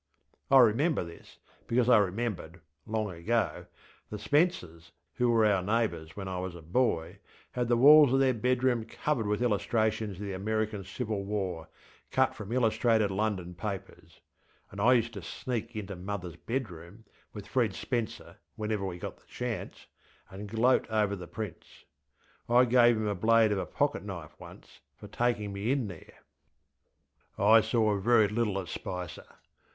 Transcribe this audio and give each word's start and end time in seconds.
I 0.49 0.57
remember 0.57 1.03
this, 1.03 1.37
because 1.67 1.87
I 1.87 1.99
remembered, 1.99 2.59
long 2.87 3.11
ago, 3.11 3.67
the 4.09 4.17
Spencers, 4.17 4.91
who 5.13 5.29
were 5.29 5.45
our 5.45 5.61
neighbours 5.61 6.15
when 6.15 6.27
I 6.27 6.39
was 6.39 6.55
a 6.55 6.61
boy, 6.63 7.19
had 7.51 7.67
the 7.67 7.77
walls 7.77 8.11
of 8.11 8.19
their 8.19 8.33
bedroom 8.33 8.83
covered 8.83 9.27
with 9.27 9.43
illustrations 9.43 10.17
of 10.17 10.23
the 10.23 10.33
American 10.33 10.83
Civil 10.83 11.23
War, 11.23 11.69
cut 12.09 12.33
from 12.33 12.51
illustrated 12.51 13.11
London 13.11 13.53
papers, 13.53 14.19
and 14.71 14.81
I 14.81 14.93
used 14.93 15.13
to 15.13 15.19
ŌĆśsneakŌĆÖ 15.19 15.75
into 15.75 15.95
ŌĆśmotherŌĆÖs 15.95 16.37
bedroomŌĆÖ 16.47 17.03
with 17.35 17.47
Fred 17.47 17.75
Spencer 17.75 18.37
whenever 18.55 18.83
we 18.83 18.97
got 18.97 19.17
the 19.17 19.27
chance, 19.27 19.85
and 20.31 20.49
gloat 20.49 20.89
over 20.89 21.15
the 21.15 21.27
prints. 21.27 21.85
I 22.49 22.65
gave 22.65 22.97
him 22.97 23.05
a 23.05 23.13
blade 23.13 23.51
of 23.51 23.59
a 23.59 23.67
pocket 23.67 24.01
knife 24.03 24.33
once, 24.39 24.79
for 24.97 25.07
taking 25.07 25.53
me 25.53 25.71
in 25.71 25.87
there. 25.87 26.23
I 27.37 27.61
saw 27.61 27.95
very 27.99 28.27
little 28.27 28.57
of 28.57 28.67
Spicer. 28.67 29.27